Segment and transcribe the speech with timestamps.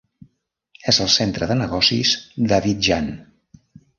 [0.91, 2.15] És el centre de negocis
[2.53, 3.13] d'Abidjan.